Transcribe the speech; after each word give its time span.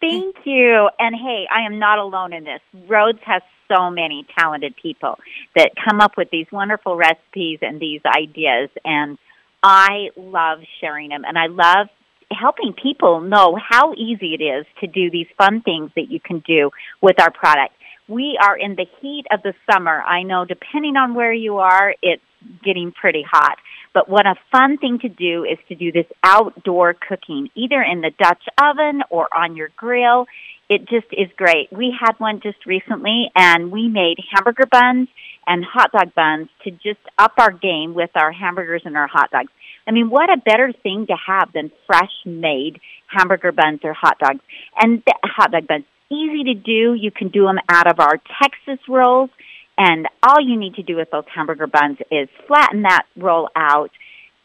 Thank 0.01 0.37
you. 0.45 0.89
And 0.99 1.15
hey, 1.15 1.47
I 1.55 1.61
am 1.65 1.79
not 1.79 1.99
alone 1.99 2.33
in 2.33 2.45
this. 2.45 2.63
Rhodes 2.89 3.21
has 3.25 3.43
so 3.69 3.91
many 3.91 4.27
talented 4.39 4.75
people 4.77 5.19
that 5.57 5.73
come 5.89 6.01
up 6.01 6.17
with 6.17 6.31
these 6.31 6.47
wonderful 6.53 6.97
recipes 6.97 7.59
and 7.63 7.81
these 7.81 8.01
ideas. 8.05 8.71
And 8.85 9.19
I 9.63 10.11
love 10.17 10.61
sharing 10.81 11.11
them. 11.11 11.25
And 11.25 11.39
I 11.39 11.47
love 11.47 11.89
helping 12.31 12.73
people 12.73 13.21
know 13.21 13.57
how 13.57 13.95
easy 13.95 14.35
it 14.35 14.43
is 14.43 14.67
to 14.81 14.87
do 14.87 15.11
these 15.11 15.27
fun 15.37 15.61
things 15.63 15.91
that 15.97 16.11
you 16.11 16.21
can 16.21 16.41
do 16.47 16.71
with 17.01 17.21
our 17.21 17.31
product. 17.31 17.75
We 18.09 18.39
are 18.43 18.57
in 18.57 18.75
the 18.75 18.87
heat 19.01 19.25
of 19.31 19.43
the 19.43 19.55
summer. 19.71 20.03
I 20.03 20.23
know 20.23 20.45
depending 20.45 20.97
on 20.97 21.15
where 21.15 21.33
you 21.33 21.59
are, 21.59 21.95
it's 22.03 22.23
getting 22.65 22.93
pretty 22.93 23.25
hot. 23.29 23.59
But 23.95 24.09
what 24.09 24.27
a 24.27 24.37
fun 24.51 24.79
thing 24.79 24.99
to 25.01 25.09
do 25.09 25.45
is 25.45 25.59
to 25.69 25.75
do 25.75 25.93
this 25.93 26.07
outdoor 26.23 26.95
cooking, 26.95 27.51
either 27.55 27.83
in 27.83 28.01
the 28.01 28.11
Dutch 28.19 28.43
oven 28.61 29.03
or 29.11 29.29
on 29.37 29.57
your 29.57 29.71
grill. 29.77 30.27
It 30.69 30.89
just 30.89 31.07
is 31.13 31.29
great. 31.37 31.71
We 31.71 31.95
had 31.99 32.13
one 32.19 32.41
just 32.41 32.65
recently 32.65 33.31
and 33.37 33.71
we 33.71 33.89
made 33.89 34.17
hamburger 34.33 34.65
buns 34.71 35.09
and 35.47 35.65
hot 35.65 35.93
dog 35.93 36.15
buns 36.15 36.49
to 36.65 36.71
just 36.71 37.01
up 37.19 37.35
our 37.37 37.51
game 37.51 37.93
with 37.93 38.11
our 38.15 38.33
hamburgers 38.33 38.83
and 38.87 38.97
our 38.97 39.07
hot 39.07 39.31
dogs. 39.31 39.51
I 39.87 39.91
mean, 39.91 40.09
what 40.09 40.31
a 40.31 40.39
better 40.39 40.73
thing 40.73 41.07
to 41.09 41.17
have 41.27 41.53
than 41.53 41.71
fresh 41.87 42.13
made 42.25 42.81
hamburger 43.09 43.53
buns 43.53 43.81
or 43.85 43.93
hot 43.93 44.19
dogs. 44.19 44.41
And 44.81 45.03
the 45.05 45.15
hot 45.25 45.53
dog 45.53 45.67
buns, 45.67 45.85
easy 46.11 46.45
to 46.45 46.55
do. 46.55 46.95
You 46.95 47.11
can 47.11 47.29
do 47.29 47.45
them 47.45 47.59
out 47.69 47.91
of 47.91 48.01
our 48.01 48.21
Texas 48.41 48.79
rolls. 48.89 49.31
And 49.79 50.07
all 50.23 50.41
you 50.41 50.59
need 50.59 50.75
to 50.75 50.83
do 50.83 50.97
with 50.97 51.11
those 51.11 51.25
hamburger 51.35 51.67
buns 51.67 51.99
is 52.11 52.29
flatten 52.47 52.83
that 52.83 53.03
roll 53.17 53.49
out, 53.57 53.91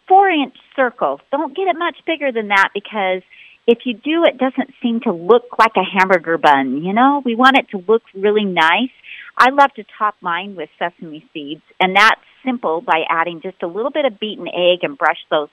four 0.08 0.30
inch 0.30 0.56
circles. 0.76 1.20
Don't 1.32 1.56
get 1.56 1.68
it 1.68 1.76
much 1.78 1.98
bigger 2.06 2.32
than 2.32 2.48
that 2.48 2.70
because 2.74 3.22
if 3.68 3.80
you 3.84 3.94
do, 3.94 4.24
it 4.24 4.38
doesn't 4.38 4.74
seem 4.82 5.02
to 5.02 5.12
look 5.12 5.60
like 5.60 5.74
a 5.76 5.84
hamburger 5.84 6.38
bun. 6.38 6.84
You 6.84 6.94
know, 6.94 7.22
we 7.26 7.36
want 7.36 7.58
it 7.58 7.70
to 7.72 7.84
look 7.86 8.04
really 8.16 8.46
nice. 8.46 8.92
I 9.38 9.50
love 9.52 9.74
to 9.76 9.84
top 10.00 10.16
mine 10.22 10.56
with 10.56 10.70
sesame 10.80 11.28
seeds, 11.34 11.62
and 11.80 11.96
that's 11.96 12.22
simple 12.46 12.82
by 12.82 13.04
adding 13.10 13.42
just 13.42 13.62
a 13.62 13.68
little 13.68 13.92
bit 13.92 14.06
of 14.06 14.20
beaten 14.20 14.48
egg 14.48 14.80
and 14.84 14.98
brush 14.98 15.20
those 15.30 15.50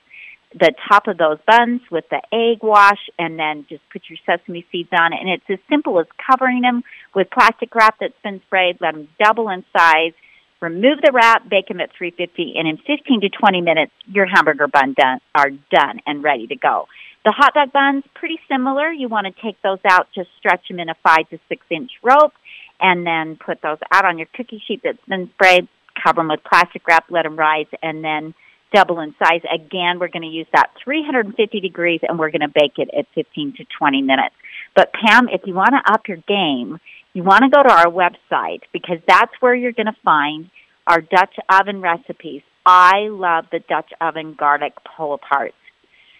the 0.58 0.72
top 0.88 1.08
of 1.08 1.18
those 1.18 1.38
buns 1.46 1.80
with 1.90 2.04
the 2.10 2.22
egg 2.32 2.62
wash 2.62 3.10
and 3.18 3.38
then 3.38 3.66
just 3.68 3.82
put 3.92 4.02
your 4.08 4.18
sesame 4.24 4.64
seeds 4.70 4.90
on 4.92 5.12
it. 5.12 5.18
And 5.20 5.28
it's 5.28 5.44
as 5.48 5.58
simple 5.68 5.98
as 5.98 6.06
covering 6.30 6.62
them 6.62 6.84
with 7.14 7.28
plastic 7.30 7.74
wrap 7.74 7.96
that's 8.00 8.14
been 8.22 8.40
sprayed, 8.46 8.78
let 8.80 8.94
them 8.94 9.08
double 9.22 9.48
in 9.48 9.64
size, 9.76 10.12
remove 10.60 11.00
the 11.02 11.10
wrap, 11.12 11.48
bake 11.48 11.68
them 11.68 11.80
at 11.80 11.90
350, 11.98 12.54
and 12.56 12.68
in 12.68 12.76
15 12.78 13.22
to 13.22 13.28
20 13.28 13.60
minutes, 13.60 13.92
your 14.06 14.26
hamburger 14.26 14.68
bun 14.68 14.94
done, 14.96 15.18
are 15.34 15.50
done 15.50 16.00
and 16.06 16.22
ready 16.22 16.46
to 16.46 16.56
go. 16.56 16.86
The 17.24 17.32
hot 17.32 17.54
dog 17.54 17.72
buns, 17.72 18.04
pretty 18.14 18.38
similar. 18.48 18.92
You 18.92 19.08
want 19.08 19.26
to 19.26 19.42
take 19.42 19.60
those 19.62 19.80
out, 19.88 20.08
just 20.14 20.28
stretch 20.38 20.68
them 20.68 20.78
in 20.78 20.88
a 20.88 20.94
five 21.02 21.28
to 21.30 21.38
six 21.48 21.66
inch 21.70 21.90
rope, 22.02 22.32
and 22.80 23.06
then 23.06 23.36
put 23.36 23.60
those 23.62 23.78
out 23.90 24.04
on 24.04 24.18
your 24.18 24.28
cookie 24.34 24.62
sheet 24.66 24.82
that's 24.84 24.98
been 25.08 25.30
sprayed, 25.34 25.66
cover 26.02 26.20
them 26.20 26.28
with 26.28 26.44
plastic 26.44 26.86
wrap, 26.86 27.06
let 27.10 27.22
them 27.22 27.36
rise, 27.36 27.66
and 27.82 28.04
then 28.04 28.34
double 28.74 29.00
in 29.00 29.14
size. 29.18 29.40
Again, 29.52 29.98
we're 29.98 30.08
going 30.08 30.22
to 30.22 30.28
use 30.28 30.46
that 30.52 30.70
350 30.82 31.60
degrees 31.60 32.00
and 32.06 32.18
we're 32.18 32.30
going 32.30 32.40
to 32.40 32.48
bake 32.48 32.78
it 32.78 32.90
at 32.96 33.06
15 33.14 33.54
to 33.58 33.64
20 33.78 34.02
minutes. 34.02 34.34
But 34.74 34.92
Pam, 34.92 35.28
if 35.28 35.42
you 35.46 35.54
want 35.54 35.70
to 35.70 35.92
up 35.92 36.08
your 36.08 36.18
game, 36.28 36.80
you 37.12 37.22
want 37.22 37.44
to 37.44 37.50
go 37.50 37.62
to 37.62 37.72
our 37.72 37.86
website 37.86 38.62
because 38.72 38.98
that's 39.06 39.32
where 39.40 39.54
you're 39.54 39.72
going 39.72 39.86
to 39.86 39.96
find 40.04 40.50
our 40.86 41.00
Dutch 41.00 41.36
oven 41.48 41.80
recipes. 41.80 42.42
I 42.66 43.08
love 43.08 43.46
the 43.52 43.60
Dutch 43.60 43.90
oven 44.00 44.34
garlic 44.38 44.72
pull 44.96 45.18
aparts. 45.18 45.52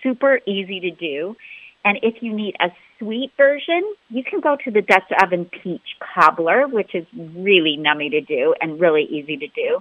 Super 0.03 0.41
easy 0.47 0.81
to 0.81 0.91
do. 0.91 1.37
And 1.85 1.99
if 2.03 2.23
you 2.23 2.35
need 2.35 2.55
a 2.61 2.69
sweet 2.99 3.33
version, 3.37 3.83
you 4.09 4.23
can 4.23 4.41
go 4.41 4.57
to 4.65 4.71
the 4.71 4.81
Dutch 4.81 5.11
oven 5.23 5.51
peach 5.63 5.97
cobbler, 6.15 6.67
which 6.67 6.95
is 6.95 7.07
really 7.15 7.77
nummy 7.79 8.11
to 8.11 8.21
do 8.21 8.55
and 8.61 8.81
really 8.81 9.03
easy 9.03 9.37
to 9.37 9.49
do. 9.49 9.81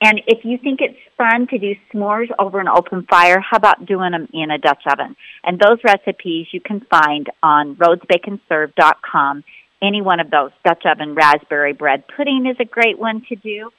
And 0.00 0.20
if 0.26 0.44
you 0.44 0.58
think 0.58 0.80
it's 0.82 0.98
fun 1.16 1.46
to 1.48 1.58
do 1.58 1.74
s'mores 1.90 2.28
over 2.38 2.60
an 2.60 2.68
open 2.68 3.06
fire, 3.08 3.40
how 3.40 3.56
about 3.56 3.86
doing 3.86 4.12
them 4.12 4.28
in 4.32 4.50
a 4.50 4.58
Dutch 4.58 4.82
oven? 4.90 5.16
And 5.42 5.58
those 5.58 5.78
recipes 5.82 6.48
you 6.52 6.60
can 6.60 6.80
find 6.90 7.28
on 7.42 7.76
rhodesbakeandserve.com. 7.76 9.44
Any 9.82 10.02
one 10.02 10.20
of 10.20 10.30
those. 10.30 10.50
Dutch 10.64 10.84
oven 10.84 11.14
raspberry 11.14 11.72
bread 11.72 12.04
pudding 12.14 12.46
is 12.46 12.56
a 12.60 12.64
great 12.64 12.98
one 12.98 13.22
to 13.28 13.36
do. 13.36 13.70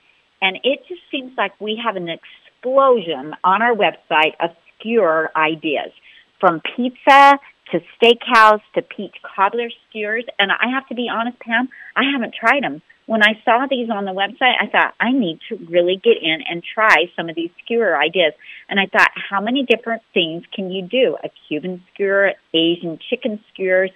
And 0.42 0.58
it 0.64 0.80
just 0.88 1.02
seems 1.12 1.34
like 1.38 1.60
we 1.62 1.80
have 1.84 1.96
an 1.96 2.10
explosion 2.10 3.34
on 3.44 3.62
our 3.62 3.76
website 3.76 4.34
of 4.40 4.52
skewer 4.80 5.32
ideas 5.36 5.92
from 6.40 6.62
pizza 6.76 7.40
to 7.72 7.80
steakhouse 8.02 8.62
to 8.74 8.82
peach 8.82 9.16
cobbler 9.36 9.70
skewers. 9.90 10.26
And 10.40 10.52
I 10.52 10.72
have 10.74 10.88
to 10.88 10.96
be 10.96 11.10
honest, 11.12 11.40
Pam, 11.40 11.70
I 11.96 12.04
haven't 12.12 12.34
tried 12.34 12.64
them 12.64 12.82
when 13.08 13.24
I 13.24 13.42
saw 13.44 13.66
these 13.70 13.90
on 13.90 14.06
the 14.06 14.12
website, 14.12 14.56
I 14.62 14.68
thought 14.68 14.94
I 15.00 15.12
need 15.14 15.40
to 15.50 15.56
really 15.70 16.00
get 16.02 16.18
in 16.22 16.40
and 16.48 16.62
try 16.62 17.10
some 17.16 17.30
of 17.30 17.36
these 17.36 17.50
skewer 17.64 17.98
ideas. 17.98 18.34
And 18.70 18.80
I 18.80 18.86
thought, 18.86 19.10
how 19.16 19.42
many 19.42 19.64
different 19.64 20.04
things 20.14 20.44
can 20.54 20.70
you 20.70 20.84
do? 20.84 21.18
A 21.24 21.30
Cuban 21.48 21.82
skewer, 21.94 22.34
Asian 22.54 23.00
chicken 23.10 23.40
skewers, 23.52 23.92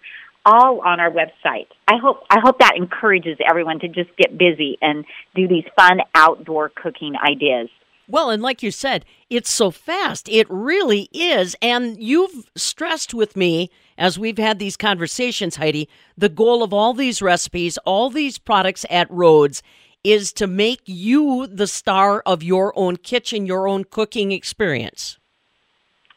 all 0.46 0.80
on 0.80 1.00
our 1.02 1.12
website. 1.12 1.68
I 1.88 1.98
hope 2.02 2.24
I 2.30 2.40
hope 2.42 2.60
that 2.60 2.78
encourages 2.78 3.38
everyone 3.48 3.80
to 3.82 3.90
just 3.90 4.10
get 4.18 4.38
busy 4.38 4.78
and 4.82 5.06
do 5.36 5.48
these 5.48 5.66
fun 5.76 6.00
outdoor 6.16 6.70
cooking 6.70 7.14
ideas. 7.16 7.70
Well, 8.12 8.30
and 8.30 8.44
like 8.44 8.62
you 8.62 8.72
said, 8.72 9.06
it's 9.30 9.50
so 9.50 9.72
fast. 9.72 10.28
It 10.28 10.46
really 10.50 11.08
is. 11.14 11.56
And 11.62 11.98
you've 12.04 12.52
stressed 12.58 13.14
with 13.14 13.38
me 13.38 13.70
as 13.98 14.20
we've 14.20 14.38
had 14.38 14.60
these 14.60 14.76
conversations, 14.76 15.56
Heidi, 15.56 15.88
the 16.18 16.28
goal 16.28 16.62
of 16.62 16.74
all 16.74 16.94
these 16.94 17.22
recipes, 17.22 17.78
all 17.86 18.10
these 18.10 18.38
products 18.38 18.86
at 18.90 19.10
Rhodes 19.10 19.64
is 20.04 20.34
to 20.34 20.48
make 20.48 20.82
you 20.86 21.48
the 21.48 21.68
star 21.68 22.22
of 22.26 22.44
your 22.44 22.78
own 22.78 22.98
kitchen, 22.98 23.46
your 23.46 23.66
own 23.66 23.86
cooking 23.86 24.34
experience. 24.34 25.18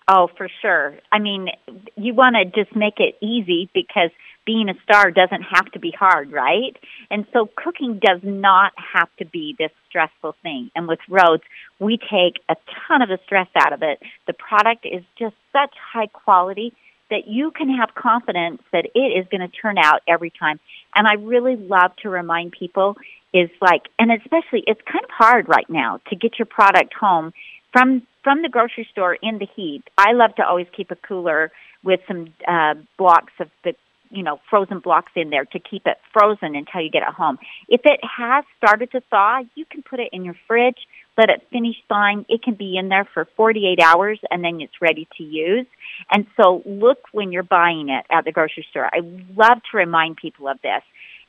Oh, 0.08 0.28
for 0.36 0.48
sure. 0.62 0.94
I 1.12 1.20
mean, 1.20 1.48
you 1.96 2.12
want 2.12 2.34
to 2.34 2.44
just 2.44 2.74
make 2.74 2.98
it 2.98 3.14
easy 3.24 3.70
because 3.72 4.10
being 4.46 4.68
a 4.68 4.74
star 4.82 5.10
doesn't 5.10 5.42
have 5.42 5.70
to 5.72 5.78
be 5.78 5.90
hard, 5.90 6.30
right? 6.30 6.76
And 7.10 7.26
so 7.32 7.48
cooking 7.56 8.00
does 8.02 8.20
not 8.22 8.72
have 8.94 9.08
to 9.18 9.24
be 9.24 9.54
this 9.58 9.70
stressful 9.88 10.36
thing. 10.42 10.70
And 10.74 10.86
with 10.86 10.98
Rhodes, 11.08 11.42
we 11.78 11.96
take 11.96 12.42
a 12.48 12.56
ton 12.86 13.02
of 13.02 13.08
the 13.08 13.18
stress 13.24 13.48
out 13.56 13.72
of 13.72 13.82
it. 13.82 14.00
The 14.26 14.34
product 14.34 14.84
is 14.84 15.02
just 15.18 15.34
such 15.52 15.74
high 15.92 16.08
quality 16.08 16.74
that 17.10 17.26
you 17.26 17.50
can 17.50 17.68
have 17.68 17.94
confidence 17.94 18.60
that 18.72 18.86
it 18.94 18.98
is 18.98 19.26
going 19.30 19.40
to 19.40 19.56
turn 19.56 19.78
out 19.78 20.02
every 20.08 20.30
time. 20.30 20.58
And 20.94 21.06
I 21.06 21.14
really 21.14 21.56
love 21.56 21.92
to 22.02 22.10
remind 22.10 22.52
people 22.52 22.96
is 23.32 23.50
like, 23.60 23.82
and 23.98 24.10
especially 24.12 24.62
it's 24.66 24.80
kind 24.90 25.04
of 25.04 25.10
hard 25.10 25.48
right 25.48 25.68
now 25.68 26.00
to 26.08 26.16
get 26.16 26.38
your 26.38 26.46
product 26.46 26.94
home 26.94 27.32
from 27.72 28.06
from 28.22 28.40
the 28.40 28.48
grocery 28.48 28.88
store 28.90 29.14
in 29.14 29.38
the 29.38 29.46
heat. 29.54 29.82
I 29.98 30.12
love 30.12 30.34
to 30.36 30.46
always 30.46 30.66
keep 30.74 30.90
a 30.90 30.96
cooler 30.96 31.52
with 31.82 32.00
some 32.08 32.32
uh, 32.48 32.74
blocks 32.96 33.32
of 33.38 33.48
the 33.64 33.74
you 34.10 34.22
know 34.22 34.40
frozen 34.50 34.80
blocks 34.80 35.12
in 35.16 35.30
there 35.30 35.44
to 35.46 35.58
keep 35.58 35.86
it 35.86 35.98
frozen 36.12 36.54
until 36.54 36.80
you 36.80 36.90
get 36.90 37.02
it 37.02 37.14
home. 37.14 37.38
If 37.68 37.82
it 37.84 38.00
has 38.02 38.44
started 38.56 38.92
to 38.92 39.00
thaw, 39.10 39.40
you 39.54 39.64
can 39.64 39.82
put 39.82 40.00
it 40.00 40.08
in 40.12 40.24
your 40.24 40.36
fridge, 40.46 40.78
let 41.16 41.30
it 41.30 41.46
finish 41.50 41.76
thawing. 41.88 42.24
It 42.28 42.42
can 42.42 42.54
be 42.54 42.76
in 42.76 42.88
there 42.88 43.08
for 43.12 43.26
48 43.36 43.80
hours 43.80 44.20
and 44.30 44.42
then 44.44 44.60
it's 44.60 44.80
ready 44.80 45.08
to 45.16 45.22
use. 45.22 45.66
And 46.10 46.26
so 46.36 46.62
look 46.66 46.98
when 47.12 47.32
you're 47.32 47.42
buying 47.42 47.88
it 47.88 48.04
at 48.10 48.24
the 48.24 48.32
grocery 48.32 48.66
store. 48.70 48.86
I 48.86 49.00
love 49.36 49.58
to 49.70 49.76
remind 49.76 50.16
people 50.16 50.48
of 50.48 50.60
this 50.62 50.82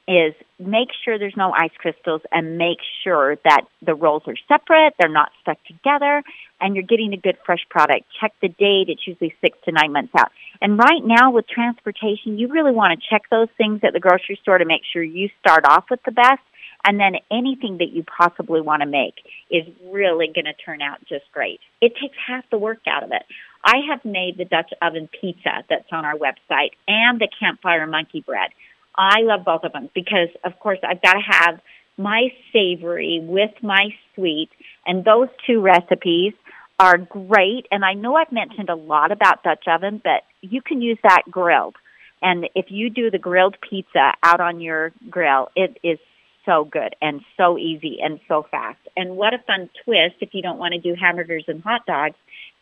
is 0.07 0.35
make 0.59 0.89
sure 1.03 1.17
there's 1.17 1.35
no 1.35 1.51
ice 1.51 1.71
crystals 1.77 2.21
and 2.31 2.57
make 2.57 2.77
sure 3.03 3.37
that 3.43 3.61
the 3.81 3.95
rolls 3.95 4.23
are 4.27 4.35
separate, 4.47 4.93
they're 4.99 5.09
not 5.09 5.31
stuck 5.41 5.57
together, 5.65 6.23
and 6.61 6.75
you're 6.75 6.85
getting 6.85 7.13
a 7.13 7.17
good 7.17 7.37
fresh 7.45 7.65
product. 7.69 8.05
Check 8.21 8.33
the 8.41 8.49
date, 8.49 8.89
it's 8.89 9.05
usually 9.07 9.33
six 9.41 9.57
to 9.65 9.71
nine 9.71 9.91
months 9.91 10.13
out. 10.17 10.31
And 10.61 10.77
right 10.77 11.03
now 11.03 11.31
with 11.31 11.47
transportation, 11.47 12.37
you 12.37 12.47
really 12.47 12.71
want 12.71 12.99
to 12.99 13.07
check 13.09 13.23
those 13.31 13.49
things 13.57 13.81
at 13.83 13.93
the 13.93 13.99
grocery 13.99 14.37
store 14.41 14.59
to 14.59 14.65
make 14.65 14.81
sure 14.93 15.01
you 15.01 15.29
start 15.39 15.65
off 15.67 15.85
with 15.89 16.01
the 16.05 16.11
best. 16.11 16.41
And 16.87 16.99
then 16.99 17.15
anything 17.31 17.79
that 17.79 17.89
you 17.89 18.03
possibly 18.03 18.61
want 18.61 18.83
to 18.83 18.87
make 18.87 19.15
is 19.49 19.65
really 19.91 20.27
going 20.27 20.45
to 20.45 20.53
turn 20.53 20.83
out 20.83 20.99
just 21.09 21.25
great. 21.33 21.59
It 21.81 21.93
takes 21.99 22.15
half 22.27 22.47
the 22.51 22.59
work 22.59 22.81
out 22.87 23.01
of 23.01 23.09
it. 23.11 23.23
I 23.63 23.77
have 23.89 24.05
made 24.05 24.37
the 24.37 24.45
Dutch 24.45 24.71
oven 24.83 25.09
pizza 25.19 25.63
that's 25.67 25.91
on 25.91 26.05
our 26.05 26.13
website 26.13 26.71
and 26.87 27.19
the 27.19 27.27
campfire 27.39 27.87
monkey 27.87 28.21
bread. 28.21 28.51
I 28.97 29.21
love 29.21 29.45
both 29.45 29.63
of 29.63 29.73
them 29.73 29.89
because, 29.93 30.29
of 30.43 30.59
course, 30.59 30.79
I've 30.83 31.01
got 31.01 31.13
to 31.13 31.21
have 31.27 31.59
my 31.97 32.27
savory 32.51 33.19
with 33.23 33.51
my 33.61 33.89
sweet, 34.13 34.49
and 34.85 35.05
those 35.05 35.27
two 35.47 35.61
recipes 35.61 36.33
are 36.79 36.97
great. 36.97 37.67
And 37.71 37.85
I 37.85 37.93
know 37.93 38.15
I've 38.15 38.31
mentioned 38.31 38.69
a 38.69 38.75
lot 38.75 39.11
about 39.11 39.43
Dutch 39.43 39.65
oven, 39.67 40.01
but 40.03 40.23
you 40.41 40.61
can 40.61 40.81
use 40.81 40.97
that 41.03 41.23
grilled. 41.29 41.75
And 42.21 42.49
if 42.55 42.65
you 42.69 42.89
do 42.89 43.11
the 43.11 43.17
grilled 43.17 43.55
pizza 43.67 44.13
out 44.23 44.39
on 44.39 44.59
your 44.59 44.91
grill, 45.09 45.49
it 45.55 45.77
is 45.83 45.99
so 46.45 46.63
good 46.63 46.95
and 47.01 47.21
so 47.37 47.57
easy 47.57 47.97
and 48.01 48.19
so 48.27 48.45
fast. 48.49 48.79
And 48.95 49.15
what 49.15 49.33
a 49.33 49.39
fun 49.39 49.69
twist 49.83 50.15
if 50.21 50.33
you 50.33 50.41
don't 50.41 50.59
want 50.59 50.73
to 50.73 50.79
do 50.79 50.95
hamburgers 50.99 51.45
and 51.47 51.61
hot 51.61 51.85
dogs 51.85 52.15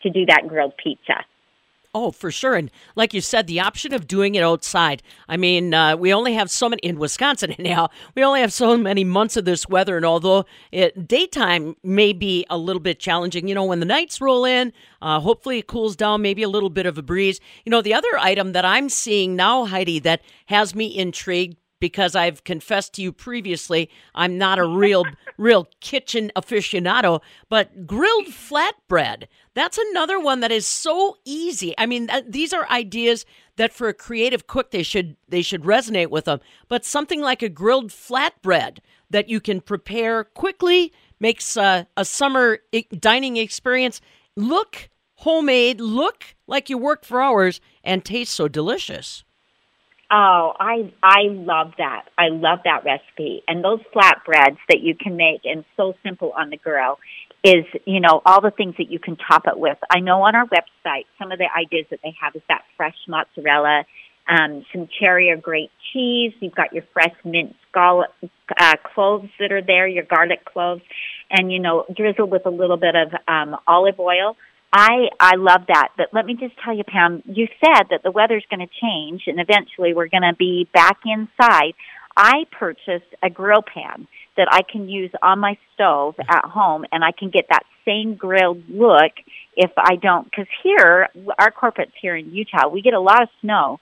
to 0.04 0.10
do 0.10 0.26
that 0.28 0.48
grilled 0.48 0.74
pizza. 0.82 1.26
Oh, 1.96 2.10
for 2.10 2.32
sure. 2.32 2.56
And 2.56 2.72
like 2.96 3.14
you 3.14 3.22
said, 3.22 3.46
the 3.46 3.60
option 3.60 3.94
of 3.94 4.08
doing 4.08 4.34
it 4.34 4.42
outside. 4.42 5.04
I 5.30 5.38
mean, 5.38 5.76
uh, 5.76 5.96
we 5.96 6.12
only 6.12 6.34
have 6.34 6.50
so 6.50 6.68
many 6.68 6.80
in 6.82 6.98
Wisconsin 6.98 7.54
now. 7.60 7.90
We 8.16 8.24
only 8.24 8.42
have 8.42 8.52
so 8.52 8.76
many 8.78 9.04
months 9.04 9.38
of 9.38 9.46
this 9.46 9.70
weather. 9.70 9.96
And 9.96 10.06
although 10.06 10.46
it, 10.72 11.08
daytime 11.08 11.76
may 11.84 12.12
be 12.12 12.48
a 12.50 12.58
little 12.58 12.80
bit 12.80 13.00
challenging, 13.00 13.48
you 13.48 13.54
know, 13.54 13.66
when 13.66 13.80
the 13.80 13.86
nights 13.86 14.20
roll 14.20 14.44
in, 14.44 14.74
uh, 15.04 15.20
hopefully 15.20 15.60
it 15.60 15.68
cools 15.68 15.96
down, 15.96 16.24
maybe 16.24 16.42
a 16.42 16.50
little 16.50 16.72
bit 16.72 16.88
of 16.88 16.98
a 16.98 17.04
breeze. 17.04 17.40
You 17.64 17.70
know, 17.70 17.84
the 17.84 17.94
other 17.94 18.18
item 18.18 18.54
that 18.54 18.66
I'm 18.66 18.90
seeing 18.90 19.36
now, 19.36 19.66
Heidi, 19.66 20.00
that 20.00 20.24
has 20.48 20.74
me 20.74 20.98
intrigued 20.98 21.58
because 21.84 22.16
I've 22.16 22.46
confessed 22.46 22.94
to 22.94 23.02
you 23.02 23.12
previously 23.12 23.90
I'm 24.16 24.38
not 24.38 24.58
a 24.58 24.66
real 24.66 25.04
real 25.38 25.68
kitchen 25.82 26.32
aficionado, 26.34 27.20
but 27.50 27.86
grilled 27.86 28.28
flatbread. 28.28 29.26
That's 29.54 29.78
another 29.78 30.18
one 30.18 30.40
that 30.40 30.50
is 30.50 30.66
so 30.66 31.18
easy. 31.26 31.74
I 31.78 31.86
mean, 31.86 32.10
these 32.26 32.54
are 32.54 32.66
ideas 32.70 33.26
that 33.58 33.74
for 33.74 33.90
a 33.90 33.94
creative 33.94 34.48
cook 34.48 34.72
they 34.72 34.82
should 34.82 35.18
they 35.28 35.42
should 35.42 35.64
resonate 35.64 36.10
with 36.10 36.24
them. 36.24 36.40
But 36.70 36.86
something 36.86 37.20
like 37.20 37.44
a 37.44 37.50
grilled 37.50 37.90
flatbread 37.90 38.78
that 39.10 39.28
you 39.28 39.42
can 39.42 39.60
prepare 39.60 40.24
quickly 40.24 40.94
makes 41.20 41.58
uh, 41.58 41.84
a 41.98 42.06
summer 42.06 42.60
dining 42.98 43.36
experience 43.36 44.00
look 44.38 44.90
homemade, 45.16 45.82
look 45.82 46.34
like 46.48 46.70
you 46.70 46.78
worked 46.78 47.06
for 47.06 47.22
hours, 47.22 47.60
and 47.84 48.06
taste 48.06 48.34
so 48.34 48.48
delicious. 48.48 49.26
Oh, 50.16 50.54
I 50.60 50.94
I 51.02 51.24
love 51.30 51.74
that. 51.80 52.06
I 52.20 52.28
love 52.28 52.60
that 52.66 52.86
recipe. 52.86 53.42
And 53.48 53.64
those 53.64 53.80
flatbreads 53.96 54.60
that 54.70 54.82
you 54.82 54.94
can 54.96 55.18
make 55.18 55.42
and 55.44 55.66
so 55.76 55.96
simple 56.04 56.34
on 56.38 56.52
the 56.52 56.58
grill 56.58 57.00
is, 57.44 57.66
you 57.86 58.00
know, 58.00 58.22
all 58.24 58.40
the 58.40 58.52
things 58.52 58.76
that 58.78 58.92
you 58.92 59.00
can 59.00 59.18
top 59.18 59.48
it 59.48 59.58
with. 59.58 59.80
I 59.90 60.02
know 60.02 60.22
on 60.22 60.36
our 60.36 60.46
website 60.46 61.06
some 61.18 61.32
of 61.32 61.40
the 61.40 61.48
ideas 61.58 61.88
that 61.90 62.02
they 62.04 62.14
have 62.22 62.36
is 62.36 62.44
that 62.48 62.62
fresh 62.78 62.96
mozzarella, 63.08 63.86
um, 64.30 64.64
some 64.72 64.88
cherry 65.00 65.32
or 65.32 65.38
grape 65.38 65.72
cheese. 65.92 66.34
You've 66.42 66.54
got 66.54 66.74
your 66.74 66.84
fresh 66.94 67.16
mint 67.26 67.56
scallop, 67.72 68.12
uh, 68.56 68.76
cloves 68.94 69.30
that 69.40 69.52
are 69.52 69.64
there, 69.64 69.88
your 69.88 70.04
garlic 70.04 70.46
cloves, 70.46 70.84
and 71.32 71.52
you 71.52 71.58
know, 71.58 71.86
drizzle 71.92 72.28
with 72.28 72.46
a 72.46 72.52
little 72.52 72.78
bit 72.78 72.94
of 72.96 73.14
um, 73.28 73.58
olive 73.66 74.00
oil. 74.00 74.38
I 74.74 75.10
I 75.20 75.36
love 75.36 75.62
that. 75.68 75.90
But 75.96 76.08
let 76.14 76.26
me 76.26 76.34
just 76.34 76.56
tell 76.66 76.76
you, 76.76 76.84
Pam, 76.84 77.22
you 77.26 77.48
said 77.64 77.84
that 77.92 78.02
the 78.04 78.12
weather's 78.12 78.46
going 78.50 78.68
to 78.68 78.74
change 78.82 79.24
and 79.28 79.40
eventually 79.40 79.94
we're 79.94 80.08
going 80.10 80.24
to 80.24 80.36
be 80.38 80.68
back 80.74 80.98
inside. 81.06 81.74
I 82.18 82.46
purchased 82.52 83.14
a 83.22 83.30
grill 83.30 83.62
pan 83.62 84.08
that 84.36 84.48
I 84.52 84.62
can 84.64 84.90
use 84.90 85.12
on 85.22 85.40
my 85.40 85.58
stove 85.74 86.16
at 86.28 86.46
home 86.46 86.86
and 86.92 87.04
I 87.04 87.12
can 87.12 87.30
get 87.30 87.46
that 87.50 87.64
same 87.86 88.16
grilled 88.16 88.64
look 88.68 89.12
if 89.56 89.72
I 89.78 89.96
don't 89.96 90.32
cuz 90.34 90.48
here 90.64 91.08
our 91.38 91.52
corporates 91.52 91.94
here 92.02 92.16
in 92.16 92.34
Utah, 92.34 92.68
we 92.68 92.82
get 92.82 92.96
a 92.96 93.00
lot 93.00 93.22
of 93.22 93.30
snow. 93.42 93.80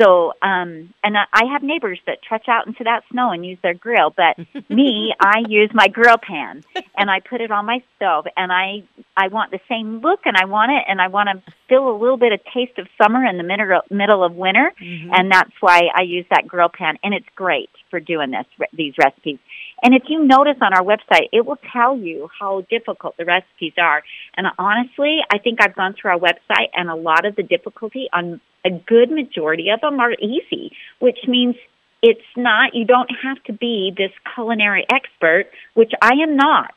So, 0.00 0.32
um, 0.42 0.92
and 1.02 1.16
I 1.16 1.24
I 1.32 1.52
have 1.52 1.62
neighbors 1.62 2.00
that 2.06 2.22
trudge 2.22 2.48
out 2.48 2.66
into 2.66 2.84
that 2.84 3.02
snow 3.10 3.30
and 3.30 3.44
use 3.44 3.58
their 3.62 3.74
grill, 3.74 4.14
but 4.16 4.38
me, 4.70 5.14
I 5.20 5.42
use 5.48 5.70
my 5.74 5.88
grill 5.88 6.16
pan 6.16 6.62
and 6.96 7.10
I 7.10 7.20
put 7.20 7.40
it 7.40 7.50
on 7.50 7.66
my 7.66 7.82
stove 7.96 8.26
and 8.36 8.52
I, 8.52 8.84
I 9.16 9.28
want 9.28 9.50
the 9.50 9.60
same 9.68 10.00
look 10.00 10.20
and 10.24 10.36
I 10.36 10.46
want 10.46 10.72
it 10.72 10.84
and 10.88 11.00
I 11.00 11.08
want 11.08 11.28
to 11.28 11.52
feel 11.68 11.88
a 11.90 11.96
little 11.96 12.16
bit 12.16 12.32
of 12.32 12.40
taste 12.52 12.78
of 12.78 12.86
summer 13.00 13.24
in 13.24 13.36
the 13.36 13.42
middle, 13.42 13.80
middle 13.90 14.24
of 14.24 14.34
winter. 14.34 14.72
Mm-hmm. 14.80 15.10
And 15.12 15.30
that's 15.30 15.52
why 15.60 15.82
I 15.94 16.02
use 16.02 16.24
that 16.30 16.46
grill 16.46 16.68
pan 16.68 16.96
and 17.02 17.14
it's 17.14 17.28
great 17.34 17.70
for 17.90 18.00
doing 18.00 18.30
this, 18.30 18.46
these 18.72 18.94
recipes. 18.98 19.38
And 19.82 19.94
if 19.94 20.04
you 20.08 20.24
notice 20.24 20.56
on 20.62 20.72
our 20.72 20.82
website, 20.82 21.28
it 21.32 21.44
will 21.44 21.58
tell 21.72 21.96
you 21.96 22.30
how 22.40 22.62
difficult 22.70 23.16
the 23.16 23.24
recipes 23.24 23.74
are. 23.76 24.02
And 24.36 24.46
honestly, 24.58 25.18
I 25.30 25.38
think 25.38 25.60
I've 25.60 25.74
gone 25.74 25.94
through 25.94 26.12
our 26.12 26.18
website 26.18 26.68
and 26.74 26.88
a 26.88 26.94
lot 26.94 27.26
of 27.26 27.36
the 27.36 27.42
difficulty 27.42 28.08
on 28.12 28.40
a 28.64 28.70
good 28.70 29.10
majority 29.10 29.68
of 29.70 29.80
them 29.80 30.00
are 30.00 30.12
easy, 30.12 30.72
which 30.98 31.18
means 31.26 31.54
it's 32.02 32.20
not, 32.36 32.74
you 32.74 32.84
don't 32.84 33.10
have 33.22 33.42
to 33.44 33.52
be 33.52 33.92
this 33.96 34.10
culinary 34.34 34.84
expert, 34.92 35.46
which 35.74 35.92
I 36.02 36.12
am 36.22 36.36
not. 36.36 36.74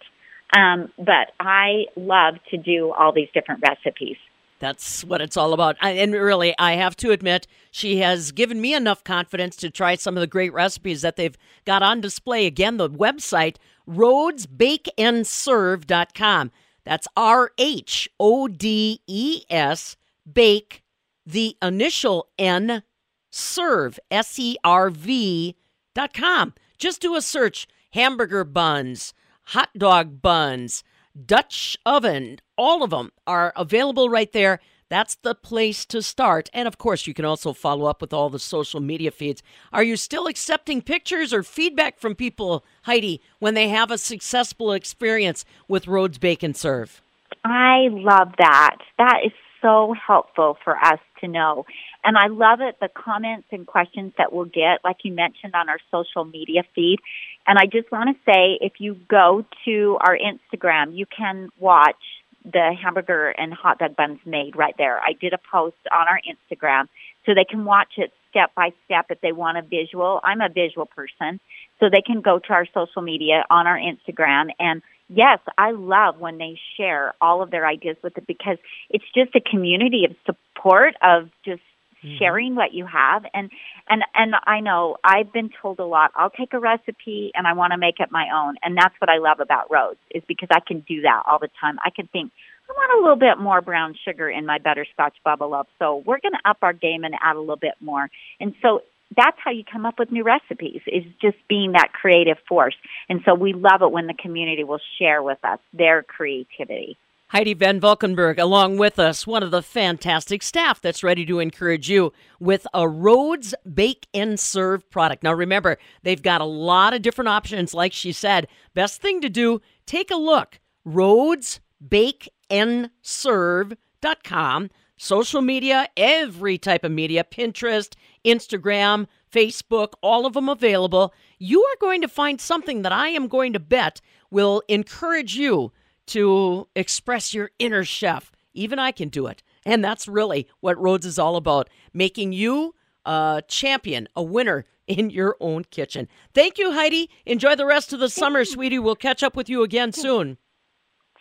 Um, 0.57 0.89
but 0.97 1.33
I 1.39 1.85
love 1.95 2.35
to 2.51 2.57
do 2.57 2.93
all 2.97 3.11
these 3.11 3.27
different 3.33 3.61
recipes. 3.61 4.15
That's 4.59 5.03
what 5.03 5.21
it's 5.21 5.37
all 5.37 5.53
about. 5.53 5.75
And 5.81 6.13
really, 6.13 6.55
I 6.57 6.71
have 6.73 6.95
to 6.97 7.11
admit, 7.11 7.47
she 7.69 7.97
has 7.97 8.31
given 8.31 8.59
me 8.61 8.73
enough 8.73 9.03
confidence 9.03 9.55
to 9.57 9.69
try 9.69 9.93
some 9.95 10.17
of 10.17 10.21
the 10.21 10.27
great 10.27 10.51
recipes 10.53 11.03
that 11.03 11.15
they've 11.15 11.37
got 11.65 11.83
on 11.83 12.01
display. 12.01 12.47
Again, 12.47 12.77
the 12.77 12.89
website, 12.89 13.57
rhodesbakeandserve.com. 13.87 16.51
That's 16.83 17.07
R 17.15 17.51
H 17.57 18.09
O 18.19 18.47
D 18.47 19.01
E 19.05 19.43
S, 19.49 19.95
bake 20.31 20.83
the 21.27 21.57
initial 21.61 22.29
N, 22.39 22.81
serve, 23.29 23.99
S 24.09 24.39
E 24.39 24.57
R 24.63 24.89
V 24.89 25.55
dot 25.93 26.13
com. 26.13 26.53
Just 26.77 27.01
do 27.01 27.15
a 27.15 27.21
search 27.21 27.67
hamburger 27.91 28.43
buns, 28.43 29.13
hot 29.43 29.69
dog 29.77 30.21
buns, 30.21 30.83
Dutch 31.25 31.77
oven, 31.85 32.39
all 32.57 32.83
of 32.83 32.91
them 32.91 33.11
are 33.25 33.51
available 33.55 34.09
right 34.09 34.31
there. 34.31 34.59
That's 34.89 35.15
the 35.15 35.35
place 35.35 35.85
to 35.87 36.01
start. 36.01 36.49
And 36.53 36.67
of 36.67 36.77
course, 36.77 37.07
you 37.07 37.13
can 37.13 37.25
also 37.25 37.51
follow 37.51 37.87
up 37.87 38.01
with 38.01 38.13
all 38.13 38.29
the 38.29 38.39
social 38.39 38.79
media 38.79 39.11
feeds. 39.11 39.43
Are 39.73 39.83
you 39.83 39.97
still 39.97 40.27
accepting 40.27 40.81
pictures 40.81 41.33
or 41.33 41.43
feedback 41.43 41.99
from 41.99 42.15
people, 42.15 42.63
Heidi, 42.83 43.21
when 43.39 43.53
they 43.53 43.67
have 43.67 43.91
a 43.91 43.97
successful 43.97 44.71
experience 44.71 45.43
with 45.67 45.87
Rhodes 45.87 46.19
Bake 46.19 46.43
and 46.43 46.55
Serve? 46.55 47.01
I 47.43 47.87
love 47.91 48.31
that. 48.37 48.77
That 48.97 49.19
is 49.25 49.33
so 49.61 49.93
helpful 49.93 50.57
for 50.63 50.77
us 50.77 50.99
to 51.21 51.27
know. 51.27 51.65
And 52.03 52.17
I 52.17 52.27
love 52.27 52.59
it, 52.61 52.77
the 52.79 52.89
comments 52.89 53.47
and 53.51 53.65
questions 53.65 54.13
that 54.17 54.31
we'll 54.31 54.45
get, 54.45 54.79
like 54.83 54.97
you 55.03 55.13
mentioned 55.13 55.53
on 55.55 55.69
our 55.69 55.79
social 55.91 56.25
media 56.25 56.63
feed. 56.75 56.99
And 57.45 57.57
I 57.57 57.65
just 57.65 57.91
want 57.91 58.15
to 58.15 58.31
say 58.31 58.57
if 58.61 58.73
you 58.79 58.95
go 59.09 59.45
to 59.65 59.97
our 60.01 60.17
Instagram, 60.17 60.95
you 60.95 61.05
can 61.05 61.49
watch 61.59 61.95
the 62.43 62.75
hamburger 62.81 63.29
and 63.29 63.53
hot 63.53 63.79
dog 63.79 63.95
buns 63.95 64.19
made 64.25 64.55
right 64.55 64.75
there. 64.77 64.99
I 64.99 65.13
did 65.19 65.33
a 65.33 65.39
post 65.51 65.75
on 65.91 66.07
our 66.07 66.19
Instagram 66.27 66.87
so 67.25 67.33
they 67.33 67.43
can 67.43 67.65
watch 67.65 67.93
it 67.97 68.13
step 68.29 68.53
by 68.55 68.69
step 68.85 69.07
if 69.09 69.19
they 69.21 69.31
want 69.31 69.57
a 69.57 69.61
visual. 69.61 70.21
I'm 70.23 70.41
a 70.41 70.49
visual 70.49 70.85
person, 70.85 71.39
so 71.79 71.89
they 71.89 72.01
can 72.01 72.21
go 72.21 72.39
to 72.39 72.53
our 72.53 72.65
social 72.73 73.01
media 73.01 73.43
on 73.49 73.67
our 73.67 73.77
Instagram 73.77 74.49
and 74.59 74.81
yes, 75.09 75.39
I 75.57 75.71
love 75.71 76.19
when 76.19 76.37
they 76.37 76.59
share 76.77 77.13
all 77.21 77.41
of 77.41 77.51
their 77.51 77.65
ideas 77.65 77.97
with 78.03 78.17
it 78.17 78.27
because 78.27 78.57
it's 78.89 79.05
just 79.15 79.35
a 79.35 79.41
community 79.41 80.05
of 80.05 80.15
support 80.25 80.95
of 81.01 81.29
just 81.45 81.61
mm-hmm. 82.03 82.17
sharing 82.17 82.55
what 82.55 82.73
you 82.73 82.85
have 82.85 83.23
and 83.33 83.49
and 83.89 84.03
and 84.13 84.35
I 84.45 84.59
know 84.59 84.97
I've 85.03 85.31
been 85.31 85.49
told 85.61 85.79
a 85.79 85.85
lot 85.85 86.11
I'll 86.15 86.29
take 86.29 86.53
a 86.53 86.59
recipe 86.59 87.31
and 87.35 87.47
I 87.47 87.53
want 87.53 87.71
to 87.71 87.77
make 87.77 87.99
it 87.99 88.09
my 88.11 88.27
own 88.33 88.55
and 88.63 88.77
that's 88.77 88.95
what 88.99 89.09
I 89.09 89.17
love 89.17 89.39
about 89.39 89.71
Rhodes 89.71 89.99
is 90.13 90.23
because 90.27 90.49
I 90.51 90.59
can 90.59 90.81
do 90.81 91.01
that 91.01 91.23
all 91.29 91.39
the 91.39 91.49
time. 91.61 91.77
I 91.85 91.89
can 91.89 92.07
think 92.07 92.31
I 92.69 92.73
want 92.73 92.99
a 92.99 93.01
little 93.01 93.15
bit 93.15 93.41
more 93.41 93.61
brown 93.61 93.95
sugar 94.03 94.29
in 94.29 94.45
my 94.45 94.57
butterscotch 94.59 95.15
bubble 95.23 95.53
up. 95.53 95.69
So 95.79 96.03
we're 96.05 96.19
going 96.19 96.33
to 96.33 96.49
up 96.49 96.57
our 96.61 96.73
game 96.73 97.05
and 97.05 97.15
add 97.21 97.37
a 97.37 97.39
little 97.39 97.55
bit 97.55 97.75
more. 97.79 98.09
And 98.41 98.55
so 98.61 98.81
that's 99.15 99.37
how 99.43 99.51
you 99.51 99.63
come 99.63 99.85
up 99.85 99.99
with 99.99 100.11
new 100.11 100.23
recipes 100.23 100.81
is 100.87 101.03
just 101.21 101.37
being 101.47 101.71
that 101.73 101.93
creative 101.93 102.37
force. 102.47 102.75
And 103.09 103.21
so 103.25 103.33
we 103.33 103.53
love 103.53 103.81
it 103.81 103.91
when 103.91 104.07
the 104.07 104.13
community 104.13 104.63
will 104.63 104.81
share 104.99 105.23
with 105.23 105.39
us 105.43 105.59
their 105.73 106.03
creativity. 106.03 106.97
Heidi 107.29 107.53
Van 107.53 107.81
Valkenburg, 107.81 108.39
along 108.39 108.77
with 108.77 108.99
us, 108.99 109.27
one 109.27 109.43
of 109.43 109.51
the 109.51 109.61
fantastic 109.61 110.41
staff 110.41 110.79
that's 110.79 111.03
ready 111.03 111.25
to 111.25 111.39
encourage 111.39 111.89
you 111.89 112.13
with 112.39 112.65
a 112.73 112.87
Rhodes 112.87 113.53
Bake 113.71 114.07
and 114.13 114.39
Serve 114.39 114.89
product. 114.89 115.23
Now, 115.23 115.33
remember, 115.33 115.77
they've 116.03 116.21
got 116.21 116.39
a 116.39 116.45
lot 116.45 116.93
of 116.93 117.01
different 117.01 117.27
options. 117.27 117.73
Like 117.73 117.91
she 117.91 118.13
said, 118.13 118.47
best 118.73 119.01
thing 119.01 119.19
to 119.19 119.29
do, 119.29 119.61
take 119.85 120.09
a 120.09 120.15
look. 120.15 120.61
Rhodes 120.85 121.59
Bake 121.85 122.29
and 122.49 122.91
Serve.com. 123.01 124.69
Social 124.95 125.41
media, 125.41 125.89
every 125.97 126.57
type 126.57 126.85
of 126.85 126.91
media, 126.91 127.25
Pinterest, 127.25 127.93
Instagram, 128.27 129.07
Facebook, 129.31 129.93
all 130.03 130.25
of 130.25 130.33
them 130.33 130.49
available. 130.49 131.13
You 131.39 131.63
are 131.63 131.77
going 131.79 132.01
to 132.01 132.07
find 132.07 132.39
something 132.41 132.81
that 132.81 132.91
I 132.91 133.07
am 133.09 133.27
going 133.27 133.53
to 133.53 133.59
bet 133.59 134.01
will 134.29 134.61
encourage 134.67 135.35
you 135.35 135.71
to 136.07 136.67
express 136.75 137.33
your 137.33 137.51
inner 137.57 137.83
chef. 137.83 138.31
Even 138.53 138.79
I 138.79 138.91
can 138.91 139.09
do 139.09 139.27
it. 139.27 139.41
And 139.65 139.83
that's 139.83 140.07
really 140.07 140.47
what 140.59 140.77
Rhodes 140.77 141.05
is 141.05 141.19
all 141.19 141.35
about 141.35 141.69
making 141.93 142.33
you 142.33 142.75
a 143.05 143.41
champion, 143.47 144.07
a 144.15 144.23
winner 144.23 144.65
in 144.87 145.09
your 145.09 145.35
own 145.39 145.65
kitchen. 145.65 146.07
Thank 146.33 146.57
you, 146.57 146.71
Heidi. 146.71 147.09
Enjoy 147.25 147.55
the 147.55 147.65
rest 147.65 147.93
of 147.93 147.99
the 147.99 148.09
summer, 148.09 148.45
sweetie. 148.45 148.79
We'll 148.79 148.95
catch 148.95 149.23
up 149.23 149.35
with 149.35 149.49
you 149.49 149.63
again 149.63 149.91
soon. 149.91 150.37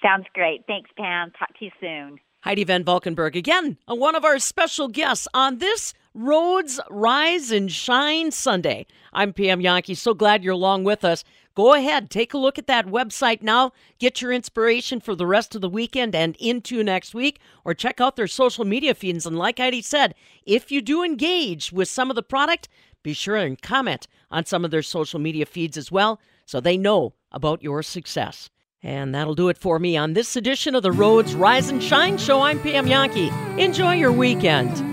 Sounds 0.02 0.26
great. 0.34 0.62
Thanks, 0.66 0.90
Pam. 0.96 1.32
Talk 1.38 1.56
to 1.58 1.64
you 1.64 1.70
soon. 1.80 2.18
Heidi 2.42 2.62
Van 2.62 2.84
Valkenburg, 2.84 3.34
again, 3.34 3.76
one 3.86 4.14
of 4.14 4.24
our 4.24 4.38
special 4.38 4.86
guests 4.86 5.26
on 5.34 5.58
this 5.58 5.94
Rhodes 6.18 6.80
Rise 6.88 7.50
and 7.50 7.70
Shine 7.70 8.30
Sunday. 8.30 8.86
I'm 9.12 9.34
Pam 9.34 9.60
Jahnke. 9.60 9.94
So 9.94 10.14
glad 10.14 10.42
you're 10.42 10.54
along 10.54 10.84
with 10.84 11.04
us. 11.04 11.24
Go 11.54 11.74
ahead, 11.74 12.08
take 12.08 12.32
a 12.32 12.38
look 12.38 12.58
at 12.58 12.66
that 12.68 12.86
website 12.86 13.42
now. 13.42 13.72
Get 13.98 14.22
your 14.22 14.32
inspiration 14.32 14.98
for 14.98 15.14
the 15.14 15.26
rest 15.26 15.54
of 15.54 15.60
the 15.60 15.68
weekend 15.68 16.14
and 16.14 16.34
into 16.36 16.82
next 16.82 17.14
week, 17.14 17.38
or 17.66 17.74
check 17.74 18.00
out 18.00 18.16
their 18.16 18.26
social 18.28 18.64
media 18.64 18.94
feeds. 18.94 19.26
And 19.26 19.36
like 19.36 19.58
Heidi 19.58 19.82
said, 19.82 20.14
if 20.46 20.72
you 20.72 20.80
do 20.80 21.02
engage 21.02 21.70
with 21.70 21.86
some 21.86 22.08
of 22.08 22.16
the 22.16 22.22
product, 22.22 22.66
be 23.02 23.12
sure 23.12 23.36
and 23.36 23.60
comment 23.60 24.08
on 24.30 24.46
some 24.46 24.64
of 24.64 24.70
their 24.70 24.82
social 24.82 25.20
media 25.20 25.44
feeds 25.44 25.76
as 25.76 25.92
well 25.92 26.18
so 26.46 26.60
they 26.60 26.78
know 26.78 27.12
about 27.30 27.62
your 27.62 27.82
success. 27.82 28.48
And 28.82 29.14
that'll 29.14 29.34
do 29.34 29.50
it 29.50 29.58
for 29.58 29.78
me 29.78 29.98
on 29.98 30.14
this 30.14 30.34
edition 30.34 30.74
of 30.74 30.82
the 30.82 30.92
Rhodes 30.92 31.34
Rise 31.34 31.68
and 31.68 31.82
Shine 31.82 32.16
Show. 32.16 32.40
I'm 32.40 32.58
Pam 32.60 32.86
Jahnke. 32.86 33.58
Enjoy 33.58 33.92
your 33.92 34.12
weekend. 34.12 34.85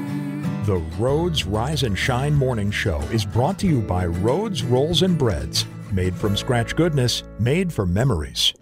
The 0.66 0.78
Rhodes 0.98 1.46
Rise 1.46 1.84
and 1.84 1.98
Shine 1.98 2.34
Morning 2.34 2.72
Show 2.72 3.02
is 3.12 3.26
brought 3.26 3.60
to 3.60 3.68
you 3.68 3.82
by 3.82 4.06
Rhodes 4.06 4.64
Rolls 4.64 5.02
and 5.02 5.18
Breads 5.18 5.66
Made 5.94 6.16
from 6.16 6.36
scratch 6.36 6.76
goodness, 6.76 7.24
made 7.38 7.72
for 7.72 7.86
memories. 7.86 8.54